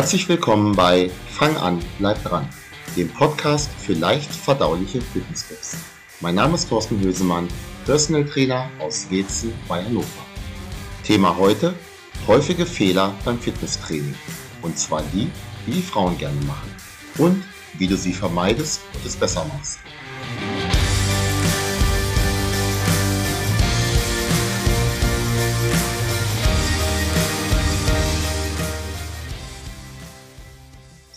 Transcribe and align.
Herzlich 0.00 0.30
willkommen 0.30 0.74
bei 0.74 1.10
Fang 1.28 1.58
an, 1.58 1.78
bleib 1.98 2.24
dran, 2.24 2.48
dem 2.96 3.10
Podcast 3.10 3.70
für 3.70 3.92
leicht 3.92 4.34
verdauliche 4.34 4.98
Fitnesstipps. 4.98 5.76
Mein 6.20 6.36
Name 6.36 6.54
ist 6.54 6.70
Thorsten 6.70 6.98
Hösemann, 7.00 7.48
Personal 7.84 8.24
Trainer 8.24 8.70
aus 8.78 9.10
Wetzen 9.10 9.52
bei 9.68 9.84
Hannover. 9.84 10.06
Thema 11.04 11.36
heute: 11.36 11.74
häufige 12.26 12.64
Fehler 12.64 13.14
beim 13.26 13.38
Fitnesstraining. 13.38 14.14
Und 14.62 14.78
zwar 14.78 15.02
die, 15.12 15.28
die 15.66 15.72
die 15.72 15.82
Frauen 15.82 16.16
gerne 16.16 16.40
machen. 16.46 16.74
Und 17.18 17.44
wie 17.74 17.86
du 17.86 17.98
sie 17.98 18.14
vermeidest 18.14 18.80
und 18.94 19.04
es 19.04 19.16
besser 19.16 19.44
machst. 19.52 19.80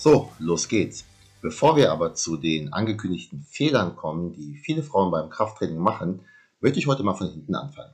So, 0.03 0.33
los 0.37 0.67
geht's. 0.67 1.05
Bevor 1.41 1.77
wir 1.77 1.89
aber 1.89 2.13
zu 2.13 2.35
den 2.35 2.73
angekündigten 2.73 3.45
Fehlern 3.49 3.95
kommen, 3.95 4.33
die 4.33 4.57
viele 4.57 4.83
Frauen 4.83 5.11
beim 5.11 5.29
Krafttraining 5.29 5.77
machen, 5.77 6.25
möchte 6.59 6.77
ich 6.77 6.87
heute 6.87 7.03
mal 7.03 7.13
von 7.13 7.31
hinten 7.31 7.55
anfangen. 7.55 7.93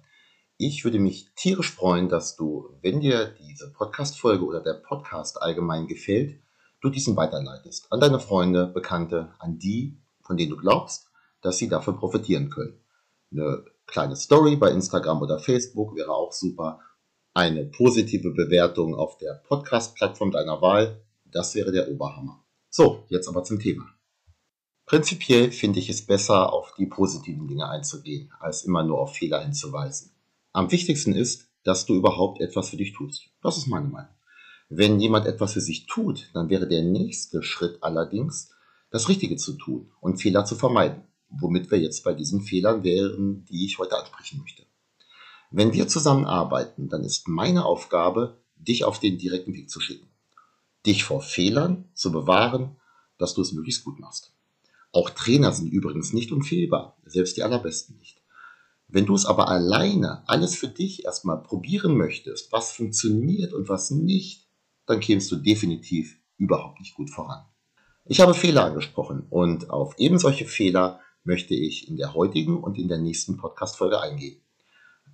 Ich 0.58 0.84
würde 0.84 0.98
mich 0.98 1.30
tierisch 1.36 1.72
freuen, 1.72 2.10
dass 2.10 2.36
du, 2.36 2.68
wenn 2.82 3.00
dir 3.00 3.36
diese 3.48 3.72
Podcast-Folge 3.72 4.44
oder 4.44 4.60
der 4.60 4.74
Podcast 4.74 5.40
allgemein 5.40 5.86
gefällt, 5.86 6.40
du 6.82 6.90
diesen 6.90 7.16
weiterleitest 7.16 7.94
an 7.94 8.00
deine 8.00 8.20
Freunde, 8.20 8.66
Bekannte, 8.66 9.36
an 9.38 9.60
die, 9.60 9.96
von 10.24 10.36
denen 10.36 10.50
du 10.50 10.58
glaubst, 10.58 11.12
dass 11.44 11.60
sie 11.60 11.70
davon 11.70 11.98
profitieren 11.98 12.50
können. 12.50 12.82
Eine 13.32 13.66
kleine 13.86 14.16
Story 14.16 14.56
bei 14.56 14.72
Instagram 14.72 15.22
oder 15.22 15.38
Facebook 15.38 15.96
wäre 15.96 16.16
auch 16.16 16.34
super. 16.34 16.80
Eine 17.36 17.66
positive 17.66 18.32
Bewertung 18.32 18.96
auf 18.96 19.20
der 19.20 19.44
Podcast-Plattform 19.48 20.32
deiner 20.32 20.60
Wahl 20.60 21.04
das 21.32 21.56
wäre 21.56 21.72
der 21.72 21.90
Oberhammer. 21.90 22.44
So, 22.70 23.06
jetzt 23.10 23.28
aber 23.28 23.44
zum 23.44 23.60
Thema. 23.60 23.90
Prinzipiell 24.86 25.52
finde 25.52 25.80
ich 25.80 25.90
es 25.90 26.06
besser, 26.06 26.52
auf 26.52 26.74
die 26.76 26.88
positiven 26.88 27.48
Dinge 27.48 27.70
einzugehen, 27.70 28.32
als 28.40 28.64
immer 28.64 28.84
nur 28.84 29.00
auf 29.00 29.16
Fehler 29.16 29.42
hinzuweisen. 29.42 30.12
Am 30.52 30.72
wichtigsten 30.72 31.14
ist, 31.14 31.48
dass 31.64 31.86
du 31.86 31.96
überhaupt 31.96 32.42
etwas 32.42 32.70
für 32.70 32.78
dich 32.78 32.94
tust. 32.94 33.30
Das 33.44 33.58
ist 33.58 33.68
meine 33.68 33.88
Meinung. 33.88 34.14
Wenn 34.70 35.00
jemand 35.00 35.28
etwas 35.28 35.54
für 35.54 35.62
sich 35.62 35.86
tut, 35.86 36.32
dann 36.34 36.50
wäre 36.50 36.68
der 36.68 36.84
nächste 36.84 37.44
Schritt 37.44 37.84
allerdings, 37.84 38.52
das 38.90 39.10
Richtige 39.10 39.36
zu 39.36 39.54
tun 39.54 39.92
und 40.00 40.22
Fehler 40.22 40.46
zu 40.46 40.56
vermeiden. 40.56 41.04
Womit 41.30 41.70
wir 41.70 41.80
jetzt 41.80 42.04
bei 42.04 42.14
diesen 42.14 42.42
Fehlern 42.42 42.84
wären, 42.84 43.46
die 43.46 43.66
ich 43.66 43.78
heute 43.78 43.98
ansprechen 43.98 44.40
möchte. 44.40 44.64
Wenn 45.52 45.74
wir 45.74 45.88
zusammenarbeiten, 45.88 46.90
dann 46.90 47.04
ist 47.04 47.28
meine 47.28 47.66
Aufgabe, 47.66 48.42
dich 48.56 48.84
auf 48.84 49.00
den 49.00 49.20
direkten 49.20 49.54
Weg 49.54 49.70
zu 49.70 49.80
schicken 49.80 50.09
dich 50.86 51.04
vor 51.04 51.22
Fehlern 51.22 51.90
zu 51.94 52.12
bewahren, 52.12 52.78
dass 53.18 53.34
du 53.34 53.42
es 53.42 53.52
möglichst 53.52 53.84
gut 53.84 54.00
machst. 54.00 54.34
Auch 54.92 55.10
Trainer 55.10 55.52
sind 55.52 55.72
übrigens 55.72 56.14
nicht 56.14 56.32
unfehlbar, 56.32 56.98
selbst 57.06 57.38
die 57.38 57.44
allerbesten 57.44 57.98
nicht. 57.98 58.22
Wenn 58.88 59.06
du 59.06 59.14
es 59.14 59.26
aber 59.26 59.50
alleine 59.50 60.28
alles 60.28 60.56
für 60.56 60.68
dich 60.68 61.06
erstmal 61.06 61.44
probieren 61.44 61.96
möchtest, 61.96 62.52
was 62.52 62.72
funktioniert 62.72 63.54
und 63.54 63.70
was 63.70 63.92
nicht, 63.92 64.48
dann 64.88 65.00
kämst 65.00 65.32
du 65.32 65.36
definitiv 65.36 66.18
überhaupt 66.38 66.80
nicht 66.80 66.96
gut 66.96 67.12
voran. 67.12 67.46
Ich 68.06 68.22
habe 68.22 68.34
Fehler 68.34 68.66
angesprochen 68.66 69.28
und 69.30 69.70
auf 69.70 70.00
eben 70.00 70.18
solche 70.18 70.46
Fehler 70.46 71.00
möchte 71.24 71.54
ich 71.54 71.88
in 71.88 71.98
der 71.98 72.16
heutigen 72.16 72.58
und 72.58 72.80
in 72.80 72.88
der 72.88 72.98
nächsten 72.98 73.38
Podcast-Folge 73.38 74.02
eingehen. 74.02 74.42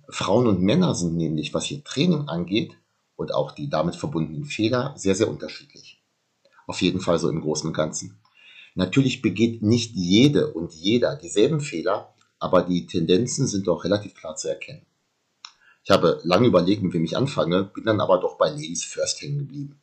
Frauen 0.08 0.46
und 0.46 0.62
Männer 0.62 0.94
sind 0.94 1.14
nämlich, 1.16 1.52
was 1.52 1.70
ihr 1.70 1.84
Training 1.84 2.28
angeht, 2.28 2.78
und 3.16 3.34
auch 3.34 3.52
die 3.52 3.68
damit 3.68 3.96
verbundenen 3.96 4.44
Fehler 4.44 4.94
sehr, 4.96 5.14
sehr 5.14 5.28
unterschiedlich. 5.28 6.00
Auf 6.66 6.82
jeden 6.82 7.00
Fall 7.00 7.18
so 7.18 7.28
im 7.28 7.40
Großen 7.40 7.68
und 7.68 7.74
Ganzen. 7.74 8.18
Natürlich 8.74 9.22
begeht 9.22 9.62
nicht 9.62 9.94
jede 9.94 10.52
und 10.52 10.74
jeder 10.74 11.16
dieselben 11.16 11.60
Fehler, 11.60 12.14
aber 12.38 12.62
die 12.62 12.86
Tendenzen 12.86 13.46
sind 13.46 13.66
doch 13.66 13.84
relativ 13.84 14.14
klar 14.14 14.36
zu 14.36 14.48
erkennen. 14.48 14.84
Ich 15.82 15.90
habe 15.90 16.20
lange 16.24 16.48
überlegt, 16.48 16.82
mit 16.82 16.92
wem 16.92 17.04
ich 17.04 17.16
anfange, 17.16 17.64
bin 17.64 17.84
dann 17.84 18.00
aber 18.00 18.18
doch 18.18 18.36
bei 18.36 18.50
Ladies 18.50 18.84
First 18.84 19.22
hängen 19.22 19.38
geblieben. 19.38 19.80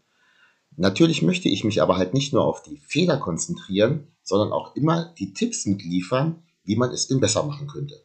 Natürlich 0.76 1.22
möchte 1.22 1.50
ich 1.50 1.64
mich 1.64 1.82
aber 1.82 1.98
halt 1.98 2.14
nicht 2.14 2.34
nur 2.34 2.44
auf 2.46 2.62
die 2.62 2.78
Fehler 2.78 3.18
konzentrieren, 3.18 4.08
sondern 4.22 4.52
auch 4.52 4.76
immer 4.76 5.14
die 5.18 5.34
Tipps 5.34 5.66
mitliefern, 5.66 6.44
wie 6.64 6.76
man 6.76 6.92
es 6.92 7.08
denn 7.08 7.20
besser 7.20 7.44
machen 7.44 7.68
könnte. 7.68 8.02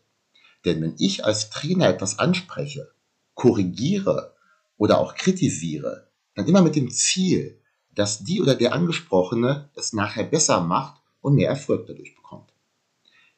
Denn 0.64 0.80
wenn 0.80 0.94
ich 0.98 1.24
als 1.24 1.50
Trainer 1.50 1.88
etwas 1.88 2.18
anspreche, 2.18 2.90
korrigiere 3.34 4.34
oder 4.78 4.98
auch 4.98 5.14
kritisiere, 5.14 6.08
dann 6.34 6.46
immer 6.46 6.62
mit 6.62 6.76
dem 6.76 6.90
Ziel, 6.90 7.60
dass 7.94 8.24
die 8.24 8.40
oder 8.40 8.54
der 8.54 8.72
Angesprochene 8.72 9.70
es 9.74 9.92
nachher 9.92 10.24
besser 10.24 10.60
macht 10.60 11.02
und 11.20 11.34
mehr 11.34 11.48
Erfolg 11.48 11.86
dadurch 11.86 12.14
bekommt. 12.14 12.52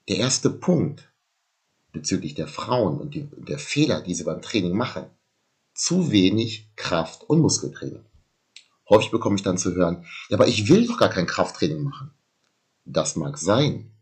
Der 0.09 0.19
erste 0.19 0.51
Punkt 0.51 1.11
bezüglich 1.93 2.35
der 2.35 2.47
Frauen 2.47 3.01
und 3.01 3.17
der 3.49 3.59
Fehler, 3.59 4.01
die 4.01 4.15
sie 4.15 4.25
beim 4.25 4.43
Training 4.43 4.77
machen, 4.77 5.07
zu 5.75 6.13
wenig 6.13 6.71
Kraft- 6.77 7.25
und 7.25 7.41
Muskeltraining. 7.41 8.05
Häufig 8.89 9.11
bekomme 9.11 9.37
ich 9.37 9.43
dann 9.43 9.59
zu 9.59 9.75
hören, 9.75 10.05
ja, 10.29 10.37
aber 10.37 10.47
ich 10.47 10.69
will 10.69 10.87
doch 10.87 10.99
gar 10.99 11.09
kein 11.09 11.27
Krafttraining 11.27 11.83
machen. 11.83 12.11
Das 12.85 13.17
mag 13.17 13.39
sein, 13.39 13.93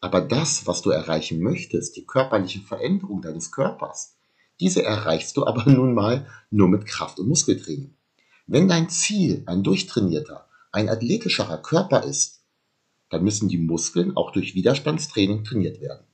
aber 0.00 0.20
das, 0.20 0.66
was 0.66 0.82
du 0.82 0.90
erreichen 0.90 1.40
möchtest, 1.40 1.96
die 1.96 2.06
körperliche 2.06 2.60
Veränderung 2.60 3.22
deines 3.22 3.50
Körpers, 3.50 4.15
diese 4.60 4.82
erreichst 4.82 5.36
du 5.36 5.46
aber 5.46 5.64
nun 5.70 5.94
mal 5.94 6.26
nur 6.50 6.68
mit 6.68 6.86
Kraft- 6.86 7.18
und 7.18 7.28
Muskeltraining. 7.28 7.94
Wenn 8.46 8.68
dein 8.68 8.88
Ziel 8.88 9.42
ein 9.46 9.62
durchtrainierter, 9.62 10.46
ein 10.72 10.88
athletischerer 10.88 11.58
Körper 11.58 12.04
ist, 12.04 12.40
dann 13.10 13.24
müssen 13.24 13.48
die 13.48 13.58
Muskeln 13.58 14.16
auch 14.16 14.32
durch 14.32 14.54
Widerstandstraining 14.54 15.44
trainiert 15.44 15.80
werden. 15.80 16.04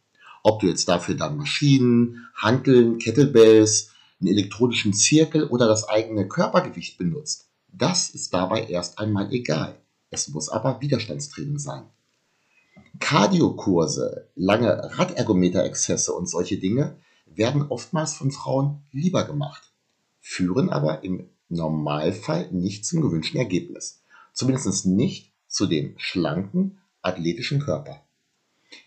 Ob 0.43 0.61
du 0.61 0.67
jetzt 0.67 0.89
dafür 0.89 1.15
dann 1.15 1.37
Maschinen, 1.37 2.27
Hanteln, 2.35 2.99
Kettlebells, 2.99 3.91
einen 4.21 4.31
elektronischen 4.31 4.93
Zirkel 4.93 5.47
oder 5.47 5.67
das 5.67 5.89
eigene 5.89 6.29
Körpergewicht 6.29 6.99
benutzt, 6.99 7.49
das 7.73 8.11
ist 8.11 8.35
dabei 8.35 8.65
erst 8.65 8.99
einmal 8.99 9.33
egal. 9.33 9.77
Es 10.11 10.29
muss 10.29 10.49
aber 10.49 10.81
Widerstandstraining 10.81 11.59
sein. 11.59 11.85
Kardiokurse, 13.01 14.29
lange 14.37 14.99
Radergometer-Exzesse 14.99 16.13
und 16.13 16.29
solche 16.29 16.59
Dinge 16.59 16.97
werden 17.37 17.63
oftmals 17.69 18.15
von 18.15 18.31
Frauen 18.31 18.83
lieber 18.93 19.25
gemacht, 19.25 19.73
führen 20.21 20.71
aber 20.71 21.05
im 21.05 21.29
Normalfall 21.49 22.49
nicht 22.51 22.87
zum 22.87 23.01
gewünschten 23.03 23.39
Ergebnis. 23.39 24.03
Zumindest 24.33 24.87
nicht 24.87 25.33
zu 25.47 25.67
dem 25.67 25.95
schlanken, 25.99 26.79
athletischen 27.03 27.61
Körper. 27.61 28.03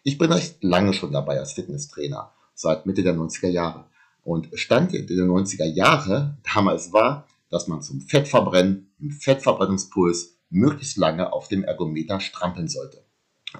Ich 0.04 0.18
bin 0.18 0.32
recht 0.32 0.64
lange 0.64 0.94
schon 0.94 1.12
dabei 1.12 1.40
als 1.40 1.54
Fitnesstrainer, 1.54 2.32
seit 2.56 2.86
Mitte 2.86 3.04
der 3.04 3.16
90er 3.16 3.50
Jahre. 3.50 3.86
Und 4.24 4.50
Stand 4.54 4.94
der 4.94 5.02
90er 5.02 5.66
Jahre 5.66 6.38
damals 6.56 6.92
war, 6.92 7.28
dass 7.52 7.68
man 7.68 7.84
zum 7.84 8.02
Fettverbrennen 8.02 8.92
im 9.00 9.12
Fettverbrennungspuls 9.12 10.38
möglichst 10.50 10.98
lange 10.98 11.32
auf 11.32 11.48
dem 11.48 11.64
Ergometer 11.64 12.20
strampeln 12.20 12.68
sollte. 12.68 13.04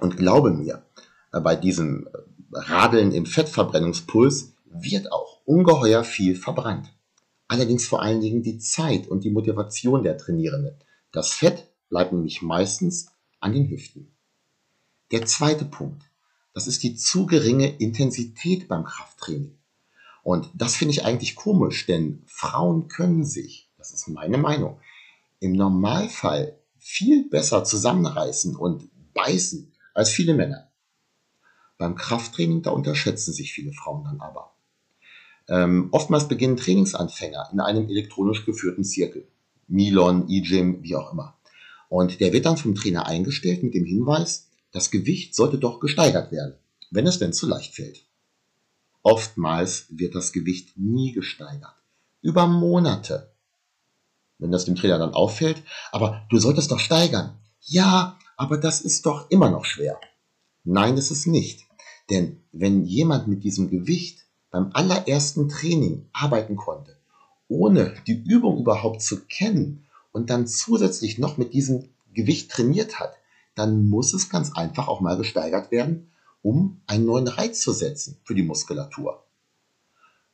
Und 0.00 0.16
glaube 0.16 0.50
mir, 0.50 0.82
bei 1.30 1.54
diesem 1.54 2.08
Radeln 2.52 3.12
im 3.12 3.26
Fettverbrennungspuls 3.26 4.55
wird 4.82 5.12
auch 5.12 5.40
ungeheuer 5.44 6.04
viel 6.04 6.36
verbrannt. 6.36 6.92
Allerdings 7.48 7.86
vor 7.86 8.02
allen 8.02 8.20
Dingen 8.20 8.42
die 8.42 8.58
Zeit 8.58 9.06
und 9.06 9.24
die 9.24 9.30
Motivation 9.30 10.02
der 10.02 10.18
Trainierenden. 10.18 10.74
Das 11.12 11.32
Fett 11.32 11.68
bleibt 11.88 12.12
nämlich 12.12 12.42
meistens 12.42 13.12
an 13.40 13.52
den 13.52 13.68
Hüften. 13.70 14.12
Der 15.12 15.24
zweite 15.24 15.64
Punkt, 15.64 16.02
das 16.54 16.66
ist 16.66 16.82
die 16.82 16.96
zu 16.96 17.26
geringe 17.26 17.76
Intensität 17.76 18.66
beim 18.66 18.84
Krafttraining. 18.84 19.56
Und 20.24 20.50
das 20.54 20.74
finde 20.74 20.92
ich 20.92 21.04
eigentlich 21.04 21.36
komisch, 21.36 21.86
denn 21.86 22.24
Frauen 22.26 22.88
können 22.88 23.24
sich, 23.24 23.70
das 23.78 23.92
ist 23.92 24.08
meine 24.08 24.38
Meinung, 24.38 24.80
im 25.38 25.52
Normalfall 25.52 26.58
viel 26.78 27.28
besser 27.28 27.62
zusammenreißen 27.62 28.56
und 28.56 28.88
beißen 29.14 29.72
als 29.94 30.10
viele 30.10 30.34
Männer. 30.34 30.72
Beim 31.78 31.94
Krafttraining, 31.94 32.62
da 32.62 32.70
unterschätzen 32.70 33.32
sich 33.32 33.52
viele 33.52 33.72
Frauen 33.72 34.02
dann 34.04 34.20
aber. 34.20 34.55
Ähm, 35.48 35.88
oftmals 35.92 36.28
beginnen 36.28 36.56
Trainingsanfänger 36.56 37.50
in 37.52 37.60
einem 37.60 37.88
elektronisch 37.88 38.44
geführten 38.44 38.84
Zirkel. 38.84 39.28
Milon, 39.68 40.28
E-Gym, 40.28 40.82
wie 40.82 40.96
auch 40.96 41.12
immer. 41.12 41.36
Und 41.88 42.20
der 42.20 42.32
wird 42.32 42.46
dann 42.46 42.56
vom 42.56 42.74
Trainer 42.74 43.06
eingestellt 43.06 43.62
mit 43.62 43.74
dem 43.74 43.84
Hinweis, 43.84 44.48
das 44.72 44.90
Gewicht 44.90 45.34
sollte 45.34 45.58
doch 45.58 45.80
gesteigert 45.80 46.32
werden, 46.32 46.54
wenn 46.90 47.06
es 47.06 47.18
denn 47.18 47.32
zu 47.32 47.46
leicht 47.46 47.74
fällt. 47.74 48.04
Oftmals 49.02 49.86
wird 49.90 50.14
das 50.14 50.32
Gewicht 50.32 50.76
nie 50.76 51.12
gesteigert. 51.12 51.74
Über 52.22 52.46
Monate. 52.46 53.32
Wenn 54.38 54.50
das 54.50 54.64
dem 54.64 54.74
Trainer 54.74 54.98
dann 54.98 55.14
auffällt, 55.14 55.62
aber 55.92 56.26
du 56.28 56.38
solltest 56.38 56.72
doch 56.72 56.80
steigern. 56.80 57.38
Ja, 57.62 58.18
aber 58.36 58.58
das 58.58 58.80
ist 58.80 59.06
doch 59.06 59.30
immer 59.30 59.48
noch 59.48 59.64
schwer. 59.64 59.98
Nein, 60.64 60.96
ist 60.96 61.10
es 61.10 61.26
nicht. 61.26 61.64
Denn 62.10 62.42
wenn 62.52 62.84
jemand 62.84 63.28
mit 63.28 63.44
diesem 63.44 63.70
Gewicht 63.70 64.25
beim 64.50 64.70
allerersten 64.72 65.48
Training 65.48 66.08
arbeiten 66.12 66.56
konnte, 66.56 66.96
ohne 67.48 67.94
die 68.06 68.22
Übung 68.24 68.58
überhaupt 68.58 69.02
zu 69.02 69.26
kennen 69.26 69.86
und 70.12 70.30
dann 70.30 70.46
zusätzlich 70.46 71.18
noch 71.18 71.36
mit 71.36 71.52
diesem 71.52 71.88
Gewicht 72.12 72.50
trainiert 72.50 72.98
hat, 72.98 73.14
dann 73.54 73.88
muss 73.88 74.14
es 74.14 74.30
ganz 74.30 74.52
einfach 74.54 74.88
auch 74.88 75.00
mal 75.00 75.16
gesteigert 75.16 75.70
werden, 75.70 76.10
um 76.42 76.80
einen 76.86 77.06
neuen 77.06 77.28
Reiz 77.28 77.60
zu 77.60 77.72
setzen 77.72 78.18
für 78.24 78.34
die 78.34 78.42
Muskulatur. 78.42 79.24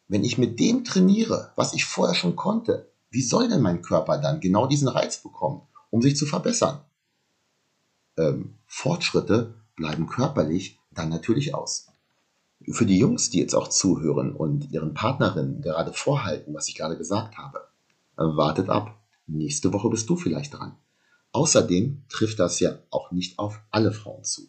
Wenn 0.08 0.24
ich 0.24 0.38
mit 0.38 0.60
dem 0.60 0.84
trainiere, 0.84 1.52
was 1.56 1.72
ich 1.72 1.84
vorher 1.84 2.14
schon 2.14 2.36
konnte, 2.36 2.92
wie 3.10 3.22
soll 3.22 3.48
denn 3.48 3.62
mein 3.62 3.82
Körper 3.82 4.18
dann 4.18 4.40
genau 4.40 4.66
diesen 4.66 4.88
Reiz 4.88 5.18
bekommen, 5.18 5.62
um 5.90 6.02
sich 6.02 6.16
zu 6.16 6.26
verbessern? 6.26 6.84
Ähm, 8.16 8.58
Fortschritte 8.66 9.54
bleiben 9.76 10.06
körperlich 10.06 10.78
dann 10.90 11.08
natürlich 11.08 11.54
aus. 11.54 11.91
Für 12.70 12.86
die 12.86 12.98
Jungs, 12.98 13.30
die 13.30 13.38
jetzt 13.38 13.54
auch 13.54 13.68
zuhören 13.68 14.32
und 14.32 14.70
ihren 14.72 14.94
Partnerinnen 14.94 15.62
gerade 15.62 15.92
vorhalten, 15.92 16.54
was 16.54 16.68
ich 16.68 16.74
gerade 16.74 16.96
gesagt 16.96 17.38
habe, 17.38 17.58
äh, 18.16 18.22
wartet 18.22 18.68
ab. 18.68 18.98
Nächste 19.26 19.72
Woche 19.72 19.88
bist 19.88 20.08
du 20.08 20.16
vielleicht 20.16 20.54
dran. 20.54 20.76
Außerdem 21.32 22.02
trifft 22.08 22.38
das 22.38 22.60
ja 22.60 22.78
auch 22.90 23.10
nicht 23.10 23.38
auf 23.38 23.60
alle 23.70 23.92
Frauen 23.92 24.24
zu. 24.24 24.42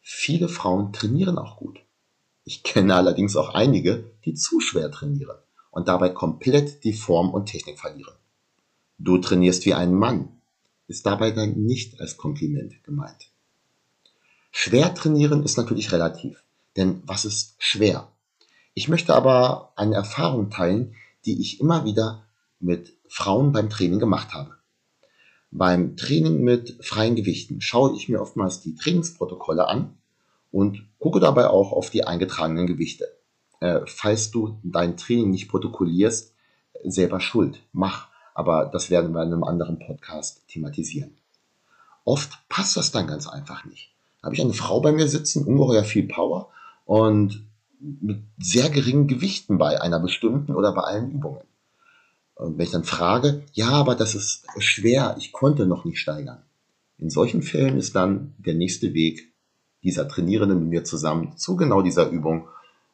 Viele 0.00 0.48
Frauen 0.48 0.92
trainieren 0.92 1.38
auch 1.38 1.56
gut. 1.56 1.80
Ich 2.44 2.62
kenne 2.62 2.94
allerdings 2.94 3.36
auch 3.36 3.54
einige, 3.54 4.10
die 4.24 4.34
zu 4.34 4.60
schwer 4.60 4.90
trainieren 4.90 5.36
und 5.70 5.88
dabei 5.88 6.10
komplett 6.10 6.84
die 6.84 6.92
Form 6.92 7.34
und 7.34 7.46
Technik 7.46 7.78
verlieren. 7.78 8.14
Du 8.98 9.18
trainierst 9.18 9.66
wie 9.66 9.74
ein 9.74 9.94
Mann, 9.94 10.40
ist 10.88 11.06
dabei 11.06 11.32
dann 11.32 11.64
nicht 11.64 12.00
als 12.00 12.16
Kompliment 12.16 12.82
gemeint. 12.84 13.30
Schwer 14.52 14.94
trainieren 14.94 15.42
ist 15.42 15.58
natürlich 15.58 15.92
relativ, 15.92 16.42
denn 16.76 17.02
was 17.06 17.24
ist 17.24 17.54
schwer? 17.58 18.08
Ich 18.74 18.88
möchte 18.88 19.14
aber 19.14 19.72
eine 19.76 19.94
Erfahrung 19.94 20.50
teilen, 20.50 20.94
die 21.24 21.40
ich 21.40 21.60
immer 21.60 21.84
wieder 21.84 22.24
mit 22.60 22.92
Frauen 23.08 23.52
beim 23.52 23.70
Training 23.70 23.98
gemacht 23.98 24.34
habe. 24.34 24.56
Beim 25.50 25.96
Training 25.96 26.42
mit 26.42 26.84
freien 26.84 27.16
Gewichten 27.16 27.60
schaue 27.60 27.94
ich 27.96 28.08
mir 28.08 28.20
oftmals 28.20 28.60
die 28.60 28.74
Trainingsprotokolle 28.74 29.66
an 29.68 29.96
und 30.52 30.86
gucke 30.98 31.20
dabei 31.20 31.48
auch 31.48 31.72
auf 31.72 31.90
die 31.90 32.06
eingetragenen 32.06 32.66
Gewichte. 32.66 33.08
Äh, 33.60 33.80
falls 33.86 34.30
du 34.30 34.58
dein 34.62 34.96
Training 34.96 35.30
nicht 35.30 35.48
protokollierst, 35.48 36.34
selber 36.84 37.20
schuld, 37.20 37.62
mach, 37.72 38.08
aber 38.34 38.66
das 38.66 38.90
werden 38.90 39.12
wir 39.12 39.22
in 39.22 39.32
einem 39.32 39.44
anderen 39.44 39.78
Podcast 39.78 40.46
thematisieren. 40.48 41.16
Oft 42.04 42.38
passt 42.48 42.76
das 42.76 42.92
dann 42.92 43.06
ganz 43.06 43.26
einfach 43.26 43.64
nicht. 43.64 43.92
Habe 44.22 44.34
ich 44.34 44.40
eine 44.40 44.52
Frau 44.52 44.80
bei 44.80 44.92
mir 44.92 45.08
sitzen, 45.08 45.44
ungeheuer 45.44 45.84
viel 45.84 46.06
Power 46.06 46.50
und 46.86 47.44
mit 47.78 48.22
sehr 48.38 48.70
geringen 48.70 49.06
Gewichten 49.06 49.58
bei 49.58 49.80
einer 49.82 50.00
bestimmten 50.00 50.54
oder 50.54 50.72
bei 50.72 50.82
allen 50.82 51.10
Übungen. 51.10 51.42
Und 52.36 52.56
wenn 52.56 52.64
ich 52.64 52.72
dann 52.72 52.84
frage, 52.84 53.42
ja, 53.52 53.70
aber 53.70 53.94
das 53.94 54.14
ist 54.14 54.46
schwer, 54.58 55.16
ich 55.18 55.32
konnte 55.32 55.66
noch 55.66 55.84
nicht 55.84 55.98
steigern. 55.98 56.42
In 56.98 57.10
solchen 57.10 57.42
Fällen 57.42 57.76
ist 57.76 57.94
dann 57.94 58.34
der 58.38 58.54
nächste 58.54 58.94
Weg 58.94 59.32
dieser 59.82 60.08
Trainierenden 60.08 60.60
mit 60.60 60.68
mir 60.68 60.84
zusammen 60.84 61.36
zu 61.36 61.56
genau 61.56 61.82
dieser 61.82 62.08
Übung. 62.08 62.48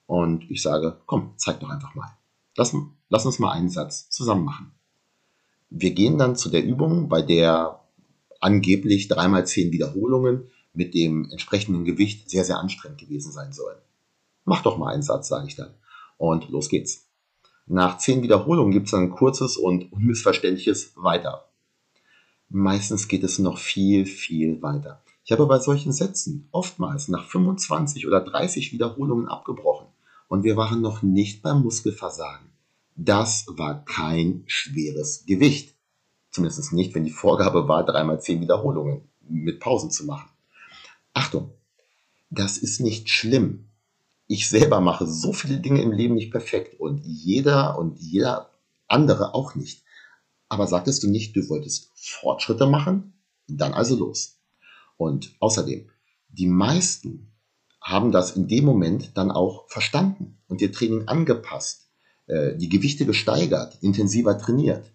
Und 0.06 0.50
ich 0.50 0.62
sage, 0.62 0.98
komm, 1.06 1.34
zeig 1.36 1.60
doch 1.60 1.70
einfach 1.70 1.94
mal. 1.94 2.10
Lass, 2.56 2.74
lass 3.08 3.26
uns 3.26 3.38
mal 3.38 3.52
einen 3.52 3.70
Satz 3.70 4.10
zusammen 4.10 4.44
machen. 4.44 4.72
Wir 5.70 5.92
gehen 5.92 6.18
dann 6.18 6.36
zu 6.36 6.50
der 6.50 6.64
Übung, 6.64 7.08
bei 7.08 7.22
der 7.22 7.80
angeblich 8.40 9.08
dreimal 9.08 9.46
zehn 9.46 9.72
Wiederholungen 9.72 10.50
mit 10.74 10.94
dem 10.94 11.30
entsprechenden 11.30 11.84
Gewicht 11.84 12.30
sehr, 12.30 12.44
sehr 12.44 12.58
anstrengend 12.58 13.00
gewesen 13.00 13.32
sein 13.32 13.52
sollen. 13.52 13.78
Mach 14.44 14.62
doch 14.62 14.78
mal 14.78 14.92
einen 14.92 15.02
Satz, 15.02 15.28
sage 15.28 15.46
ich 15.46 15.56
dann. 15.56 15.74
Und 16.16 16.48
los 16.48 16.68
geht's. 16.68 17.08
Nach 17.66 17.98
zehn 17.98 18.22
Wiederholungen 18.22 18.72
gibt 18.72 18.88
es 18.88 18.94
ein 18.94 19.10
kurzes 19.10 19.56
und 19.56 19.92
unmissverständliches 19.92 20.92
Weiter. 20.96 21.48
Meistens 22.48 23.08
geht 23.08 23.24
es 23.24 23.38
noch 23.38 23.58
viel, 23.58 24.04
viel 24.04 24.60
weiter. 24.62 25.02
Ich 25.24 25.32
habe 25.32 25.46
bei 25.46 25.58
solchen 25.58 25.92
Sätzen 25.92 26.48
oftmals 26.50 27.08
nach 27.08 27.24
25 27.26 28.06
oder 28.06 28.20
30 28.20 28.72
Wiederholungen 28.72 29.28
abgebrochen 29.28 29.86
und 30.28 30.42
wir 30.42 30.56
waren 30.56 30.80
noch 30.80 31.02
nicht 31.02 31.42
beim 31.42 31.62
Muskelversagen. 31.62 32.48
Das 32.96 33.46
war 33.48 33.84
kein 33.84 34.42
schweres 34.46 35.24
Gewicht. 35.26 35.74
Zumindest 36.30 36.72
nicht, 36.72 36.94
wenn 36.94 37.04
die 37.04 37.10
Vorgabe 37.10 37.68
war, 37.68 37.84
dreimal 37.84 38.20
zehn 38.20 38.40
Wiederholungen 38.40 39.02
mit 39.20 39.60
Pausen 39.60 39.90
zu 39.90 40.04
machen. 40.04 40.31
Achtung, 41.14 41.52
das 42.30 42.58
ist 42.58 42.80
nicht 42.80 43.10
schlimm 43.10 43.68
ich 44.32 44.48
selber 44.48 44.80
mache 44.80 45.06
so 45.06 45.34
viele 45.34 45.58
Dinge 45.58 45.82
im 45.82 45.92
Leben 45.92 46.14
nicht 46.14 46.30
perfekt 46.30 46.80
und 46.80 47.04
jeder 47.04 47.78
und 47.78 48.00
jeder 48.00 48.48
andere 48.88 49.34
auch 49.34 49.54
nicht. 49.54 49.82
Aber 50.48 50.66
sagtest 50.66 51.02
du 51.02 51.10
nicht, 51.10 51.36
du 51.36 51.46
wolltest 51.50 51.90
Fortschritte 51.94 52.66
machen? 52.66 53.12
Dann 53.46 53.74
also 53.74 53.94
los. 53.94 54.38
Und 54.96 55.34
außerdem, 55.38 55.86
die 56.28 56.46
meisten 56.46 57.30
haben 57.78 58.10
das 58.10 58.34
in 58.34 58.48
dem 58.48 58.64
Moment 58.64 59.10
dann 59.18 59.30
auch 59.30 59.68
verstanden 59.68 60.38
und 60.48 60.62
ihr 60.62 60.72
Training 60.72 61.08
angepasst, 61.08 61.88
äh, 62.26 62.56
die 62.56 62.70
Gewichte 62.70 63.04
gesteigert, 63.04 63.76
intensiver 63.82 64.38
trainiert. 64.38 64.90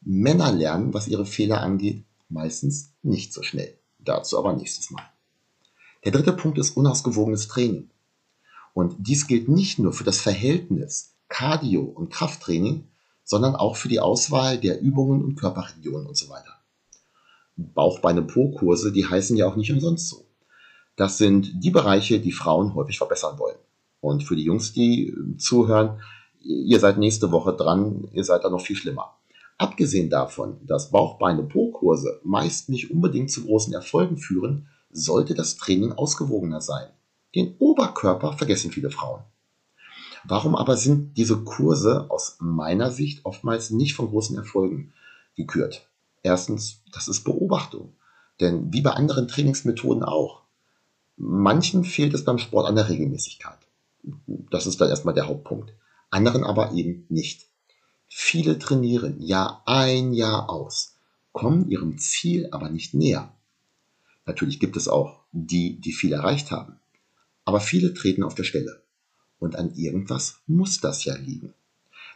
Männer 0.00 0.50
lernen, 0.50 0.92
was 0.92 1.06
ihre 1.06 1.26
Fehler 1.26 1.60
angeht, 1.60 2.04
meistens 2.28 2.94
nicht 3.02 3.32
so 3.32 3.44
schnell. 3.44 3.78
Dazu 4.00 4.38
aber 4.38 4.54
nächstes 4.54 4.90
Mal. 4.90 5.11
Der 6.04 6.12
dritte 6.12 6.32
Punkt 6.32 6.58
ist 6.58 6.76
unausgewogenes 6.76 7.48
Training. 7.48 7.90
Und 8.74 8.96
dies 8.98 9.26
gilt 9.26 9.48
nicht 9.48 9.78
nur 9.78 9.92
für 9.92 10.04
das 10.04 10.18
Verhältnis 10.18 11.14
Cardio 11.28 11.82
und 11.82 12.10
Krafttraining, 12.10 12.88
sondern 13.24 13.54
auch 13.54 13.76
für 13.76 13.88
die 13.88 14.00
Auswahl 14.00 14.58
der 14.58 14.80
Übungen 14.80 15.24
und 15.24 15.36
Körperregionen 15.36 16.06
und 16.06 16.16
so 16.16 16.28
weiter. 16.28 16.58
Bauchbeine-Po-Kurse, 17.56 18.92
die 18.92 19.06
heißen 19.06 19.36
ja 19.36 19.46
auch 19.46 19.56
nicht 19.56 19.72
umsonst 19.72 20.08
so. 20.08 20.26
Das 20.96 21.18
sind 21.18 21.64
die 21.64 21.70
Bereiche, 21.70 22.20
die 22.20 22.32
Frauen 22.32 22.74
häufig 22.74 22.98
verbessern 22.98 23.38
wollen. 23.38 23.56
Und 24.00 24.24
für 24.24 24.36
die 24.36 24.44
Jungs, 24.44 24.72
die 24.72 25.08
äh, 25.08 25.36
zuhören, 25.36 26.00
ihr 26.40 26.80
seid 26.80 26.98
nächste 26.98 27.30
Woche 27.30 27.54
dran, 27.54 28.08
ihr 28.12 28.24
seid 28.24 28.44
da 28.44 28.50
noch 28.50 28.60
viel 28.60 28.76
schlimmer. 28.76 29.16
Abgesehen 29.58 30.10
davon, 30.10 30.58
dass 30.66 30.90
Bauchbeine-Po-Kurse 30.90 32.20
meist 32.24 32.68
nicht 32.68 32.90
unbedingt 32.90 33.30
zu 33.30 33.44
großen 33.44 33.72
Erfolgen 33.72 34.18
führen, 34.18 34.68
sollte 34.92 35.34
das 35.34 35.56
Training 35.56 35.92
ausgewogener 35.92 36.60
sein. 36.60 36.88
Den 37.34 37.56
Oberkörper 37.58 38.34
vergessen 38.34 38.70
viele 38.70 38.90
Frauen. 38.90 39.22
Warum 40.24 40.54
aber 40.54 40.76
sind 40.76 41.16
diese 41.16 41.38
Kurse 41.38 42.06
aus 42.10 42.36
meiner 42.38 42.90
Sicht 42.90 43.24
oftmals 43.24 43.70
nicht 43.70 43.94
von 43.94 44.08
großen 44.08 44.36
Erfolgen 44.36 44.92
gekürt? 45.34 45.88
Erstens, 46.22 46.82
das 46.92 47.08
ist 47.08 47.24
Beobachtung. 47.24 47.94
Denn 48.40 48.72
wie 48.72 48.82
bei 48.82 48.92
anderen 48.92 49.28
Trainingsmethoden 49.28 50.04
auch, 50.04 50.42
manchen 51.16 51.84
fehlt 51.84 52.14
es 52.14 52.24
beim 52.24 52.38
Sport 52.38 52.68
an 52.68 52.76
der 52.76 52.88
Regelmäßigkeit. 52.88 53.58
Das 54.50 54.66
ist 54.66 54.80
dann 54.80 54.88
erstmal 54.88 55.14
der 55.14 55.26
Hauptpunkt. 55.26 55.72
Anderen 56.10 56.44
aber 56.44 56.72
eben 56.72 57.06
nicht. 57.08 57.46
Viele 58.08 58.58
trainieren 58.58 59.20
Jahr 59.22 59.62
ein, 59.64 60.12
Jahr 60.12 60.50
aus, 60.50 60.96
kommen 61.32 61.70
ihrem 61.70 61.98
Ziel 61.98 62.48
aber 62.50 62.68
nicht 62.68 62.94
näher. 62.94 63.32
Natürlich 64.26 64.60
gibt 64.60 64.76
es 64.76 64.88
auch 64.88 65.20
die, 65.32 65.80
die 65.80 65.92
viel 65.92 66.12
erreicht 66.12 66.50
haben. 66.50 66.76
Aber 67.44 67.60
viele 67.60 67.94
treten 67.94 68.22
auf 68.22 68.34
der 68.34 68.44
Stelle. 68.44 68.82
Und 69.38 69.56
an 69.56 69.74
irgendwas 69.74 70.40
muss 70.46 70.80
das 70.80 71.04
ja 71.04 71.16
liegen. 71.16 71.54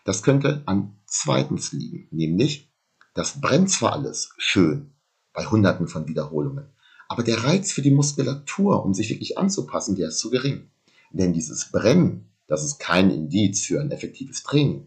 Das 0.04 0.22
könnte 0.22 0.62
an 0.66 0.96
zweitens 1.06 1.72
liegen, 1.72 2.06
nämlich, 2.12 2.70
das 3.14 3.40
brennt 3.40 3.70
zwar 3.70 3.92
alles 3.92 4.30
schön 4.38 4.92
bei 5.32 5.46
Hunderten 5.46 5.88
von 5.88 6.06
Wiederholungen, 6.06 6.66
aber 7.08 7.24
der 7.24 7.42
Reiz 7.42 7.72
für 7.72 7.82
die 7.82 7.90
Muskulatur, 7.90 8.84
um 8.84 8.94
sich 8.94 9.10
wirklich 9.10 9.36
anzupassen, 9.36 9.96
der 9.96 10.08
ist 10.08 10.18
zu 10.18 10.30
gering. 10.30 10.70
Denn 11.10 11.32
dieses 11.32 11.70
Brennen, 11.72 12.28
das 12.46 12.64
ist 12.64 12.78
kein 12.78 13.10
Indiz 13.10 13.64
für 13.64 13.80
ein 13.80 13.90
effektives 13.90 14.44
Training. 14.44 14.86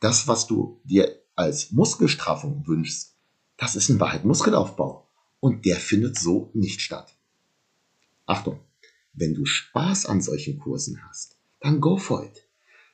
Das, 0.00 0.26
was 0.26 0.46
du 0.46 0.80
dir 0.82 1.16
als 1.36 1.70
Muskelstraffung 1.70 2.66
wünschst, 2.66 3.14
das 3.56 3.76
ist 3.76 3.88
in 3.88 4.00
Wahrheit 4.00 4.24
Muskelaufbau. 4.24 5.01
Und 5.42 5.64
der 5.64 5.74
findet 5.74 6.16
so 6.16 6.50
nicht 6.54 6.80
statt. 6.80 7.16
Achtung, 8.26 8.60
wenn 9.12 9.34
du 9.34 9.44
Spaß 9.44 10.06
an 10.06 10.20
solchen 10.20 10.60
Kursen 10.60 11.02
hast, 11.08 11.36
dann 11.58 11.80
go 11.80 11.96
for 11.96 12.24
it. 12.24 12.46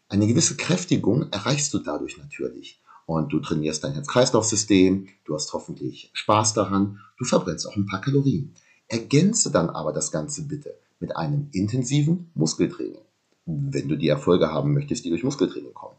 Eine 0.08 0.26
gewisse 0.26 0.56
Kräftigung 0.56 1.30
erreichst 1.30 1.74
du 1.74 1.78
dadurch 1.78 2.16
natürlich. 2.16 2.80
Und 3.04 3.34
du 3.34 3.40
trainierst 3.40 3.84
dein 3.84 3.92
Herz-Kreislauf-System, 3.92 5.08
du 5.26 5.34
hast 5.34 5.52
hoffentlich 5.52 6.10
Spaß 6.14 6.54
daran, 6.54 7.00
du 7.18 7.26
verbrennst 7.26 7.68
auch 7.68 7.76
ein 7.76 7.84
paar 7.84 8.00
Kalorien. 8.00 8.54
Ergänze 8.86 9.50
dann 9.50 9.68
aber 9.68 9.92
das 9.92 10.10
Ganze 10.10 10.48
bitte 10.48 10.74
mit 11.00 11.14
einem 11.18 11.50
intensiven 11.52 12.30
Muskeltraining, 12.34 13.04
wenn 13.44 13.90
du 13.90 13.96
die 13.96 14.08
Erfolge 14.08 14.50
haben 14.50 14.72
möchtest, 14.72 15.04
die 15.04 15.10
durch 15.10 15.22
Muskeltraining 15.22 15.74
kommen. 15.74 15.96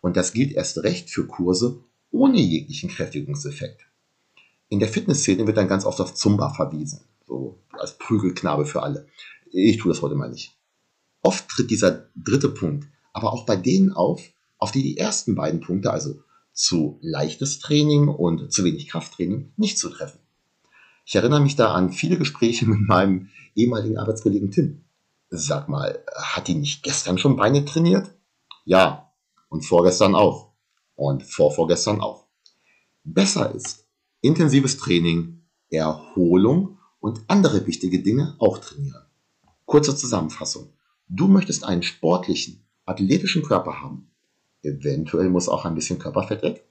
Und 0.00 0.16
das 0.16 0.32
gilt 0.32 0.50
erst 0.50 0.78
recht 0.78 1.10
für 1.10 1.28
Kurse 1.28 1.78
ohne 2.10 2.40
jeglichen 2.40 2.90
Kräftigungseffekt. 2.90 3.86
In 4.72 4.78
der 4.78 4.88
Fitnessszene 4.88 5.46
wird 5.46 5.58
dann 5.58 5.68
ganz 5.68 5.84
oft 5.84 6.00
auf 6.00 6.14
Zumba 6.14 6.48
verwiesen, 6.48 7.00
so 7.26 7.58
als 7.72 7.98
Prügelknabe 7.98 8.64
für 8.64 8.82
alle. 8.82 9.06
Ich 9.50 9.76
tue 9.76 9.92
das 9.92 10.00
heute 10.00 10.14
mal 10.14 10.30
nicht. 10.30 10.56
Oft 11.20 11.46
tritt 11.46 11.70
dieser 11.70 12.06
dritte 12.16 12.48
Punkt 12.48 12.88
aber 13.12 13.34
auch 13.34 13.44
bei 13.44 13.54
denen 13.54 13.92
auf, 13.92 14.22
auf 14.56 14.72
die 14.72 14.82
die 14.82 14.96
ersten 14.96 15.34
beiden 15.34 15.60
Punkte, 15.60 15.90
also 15.90 16.22
zu 16.54 16.98
leichtes 17.02 17.58
Training 17.58 18.08
und 18.08 18.50
zu 18.50 18.64
wenig 18.64 18.88
Krafttraining 18.88 19.52
nicht 19.58 19.78
zutreffen. 19.78 20.20
Ich 21.04 21.16
erinnere 21.16 21.42
mich 21.42 21.54
da 21.54 21.74
an 21.74 21.92
viele 21.92 22.16
Gespräche 22.16 22.64
mit 22.64 22.80
meinem 22.88 23.28
ehemaligen 23.54 23.98
Arbeitskollegen 23.98 24.52
Tim. 24.52 24.86
Sag 25.28 25.68
mal, 25.68 26.02
hat 26.16 26.48
die 26.48 26.54
nicht 26.54 26.82
gestern 26.82 27.18
schon 27.18 27.36
Beine 27.36 27.66
trainiert? 27.66 28.10
Ja, 28.64 29.12
und 29.50 29.66
vorgestern 29.66 30.14
auch. 30.14 30.48
Und 30.94 31.24
vorvorgestern 31.24 32.00
auch. 32.00 32.24
Besser 33.04 33.54
ist 33.54 33.82
intensives 34.22 34.78
Training, 34.78 35.42
Erholung 35.68 36.78
und 37.00 37.20
andere 37.28 37.66
wichtige 37.66 38.02
Dinge 38.02 38.36
auch 38.38 38.58
trainieren. 38.58 39.02
Kurze 39.66 39.94
Zusammenfassung. 39.96 40.72
Du 41.08 41.28
möchtest 41.28 41.64
einen 41.64 41.82
sportlichen, 41.82 42.62
athletischen 42.86 43.42
Körper 43.42 43.82
haben. 43.82 44.08
Eventuell 44.62 45.28
muss 45.28 45.48
auch 45.48 45.64
ein 45.64 45.74
bisschen 45.74 45.98
Körperfett 45.98 46.42
weg. 46.42 46.64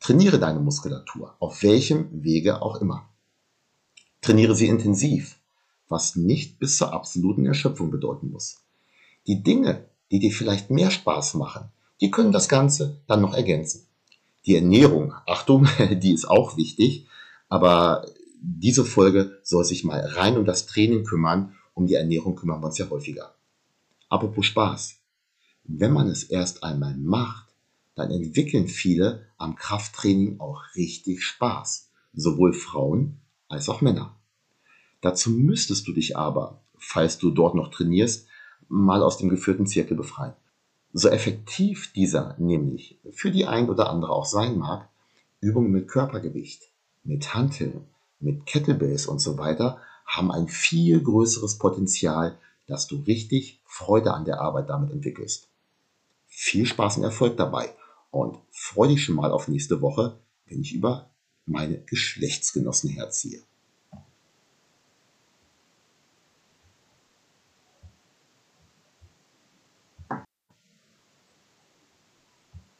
Trainiere 0.00 0.38
deine 0.38 0.60
Muskulatur, 0.60 1.36
auf 1.40 1.62
welchem 1.62 2.08
Wege 2.24 2.62
auch 2.62 2.80
immer. 2.80 3.08
Trainiere 4.22 4.54
sie 4.54 4.68
intensiv, 4.68 5.38
was 5.88 6.16
nicht 6.16 6.58
bis 6.58 6.78
zur 6.78 6.92
absoluten 6.92 7.44
Erschöpfung 7.44 7.90
bedeuten 7.90 8.30
muss. 8.30 8.62
Die 9.26 9.42
Dinge, 9.42 9.84
die 10.10 10.20
dir 10.20 10.32
vielleicht 10.32 10.70
mehr 10.70 10.90
Spaß 10.90 11.34
machen, 11.34 11.70
die 12.00 12.10
können 12.10 12.32
das 12.32 12.48
Ganze 12.48 13.02
dann 13.06 13.20
noch 13.20 13.34
ergänzen. 13.34 13.87
Die 14.48 14.54
Ernährung, 14.54 15.12
Achtung, 15.26 15.68
die 16.02 16.14
ist 16.14 16.24
auch 16.24 16.56
wichtig, 16.56 17.06
aber 17.50 18.06
diese 18.40 18.86
Folge 18.86 19.38
soll 19.42 19.62
sich 19.62 19.84
mal 19.84 20.00
rein 20.00 20.38
um 20.38 20.46
das 20.46 20.64
Training 20.64 21.04
kümmern, 21.04 21.54
um 21.74 21.86
die 21.86 21.96
Ernährung 21.96 22.34
kümmern 22.34 22.62
wir 22.62 22.68
uns 22.68 22.78
ja 22.78 22.88
häufiger. 22.88 23.34
Apropos 24.08 24.46
Spaß. 24.46 24.96
Wenn 25.64 25.92
man 25.92 26.08
es 26.08 26.24
erst 26.24 26.64
einmal 26.64 26.96
macht, 26.96 27.46
dann 27.94 28.10
entwickeln 28.10 28.68
viele 28.68 29.26
am 29.36 29.54
Krafttraining 29.54 30.40
auch 30.40 30.62
richtig 30.76 31.22
Spaß. 31.22 31.90
Sowohl 32.14 32.54
Frauen 32.54 33.20
als 33.48 33.68
auch 33.68 33.82
Männer. 33.82 34.18
Dazu 35.02 35.30
müsstest 35.30 35.86
du 35.86 35.92
dich 35.92 36.16
aber, 36.16 36.62
falls 36.78 37.18
du 37.18 37.32
dort 37.32 37.54
noch 37.54 37.70
trainierst, 37.70 38.26
mal 38.68 39.02
aus 39.02 39.18
dem 39.18 39.28
geführten 39.28 39.66
Zirkel 39.66 39.94
befreien. 39.98 40.32
So 40.98 41.10
effektiv 41.10 41.92
dieser 41.92 42.34
nämlich 42.38 42.98
für 43.12 43.30
die 43.30 43.46
ein 43.46 43.70
oder 43.70 43.88
andere 43.88 44.10
auch 44.10 44.24
sein 44.24 44.58
mag, 44.58 44.88
Übungen 45.40 45.70
mit 45.70 45.86
Körpergewicht, 45.86 46.72
mit 47.04 47.34
Hanteln, 47.34 47.86
mit 48.18 48.46
Kettlebells 48.46 49.06
und 49.06 49.20
so 49.20 49.38
weiter 49.38 49.80
haben 50.04 50.32
ein 50.32 50.48
viel 50.48 51.00
größeres 51.00 51.58
Potenzial, 51.58 52.36
dass 52.66 52.88
du 52.88 52.96
richtig 52.96 53.60
Freude 53.64 54.12
an 54.12 54.24
der 54.24 54.40
Arbeit 54.40 54.70
damit 54.70 54.90
entwickelst. 54.90 55.46
Viel 56.26 56.66
Spaß 56.66 56.96
und 56.96 57.04
Erfolg 57.04 57.36
dabei 57.36 57.72
und 58.10 58.36
freu 58.50 58.88
dich 58.88 59.04
schon 59.04 59.14
mal 59.14 59.30
auf 59.30 59.46
nächste 59.46 59.80
Woche, 59.80 60.18
wenn 60.46 60.62
ich 60.62 60.74
über 60.74 61.10
meine 61.46 61.78
Geschlechtsgenossen 61.78 62.90
herziehe. 62.90 63.40